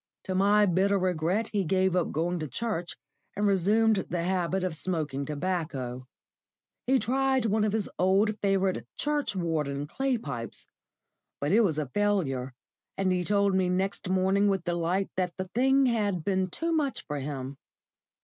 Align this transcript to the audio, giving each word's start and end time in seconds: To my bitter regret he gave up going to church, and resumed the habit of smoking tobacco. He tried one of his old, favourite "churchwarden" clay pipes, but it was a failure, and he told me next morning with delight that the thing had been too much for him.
To 0.23 0.33
my 0.33 0.65
bitter 0.65 0.97
regret 0.97 1.49
he 1.53 1.63
gave 1.63 1.95
up 1.95 2.11
going 2.11 2.39
to 2.39 2.47
church, 2.47 2.97
and 3.35 3.45
resumed 3.45 3.97
the 4.09 4.23
habit 4.23 4.63
of 4.63 4.75
smoking 4.75 5.27
tobacco. 5.27 6.07
He 6.87 6.97
tried 6.97 7.45
one 7.45 7.63
of 7.63 7.71
his 7.71 7.87
old, 7.99 8.35
favourite 8.39 8.83
"churchwarden" 8.97 9.85
clay 9.85 10.17
pipes, 10.17 10.65
but 11.39 11.51
it 11.51 11.61
was 11.61 11.77
a 11.77 11.85
failure, 11.85 12.51
and 12.97 13.11
he 13.11 13.23
told 13.23 13.53
me 13.53 13.69
next 13.69 14.09
morning 14.09 14.47
with 14.47 14.63
delight 14.63 15.11
that 15.17 15.33
the 15.37 15.49
thing 15.53 15.85
had 15.85 16.23
been 16.23 16.49
too 16.49 16.71
much 16.71 17.05
for 17.05 17.19
him. 17.19 17.57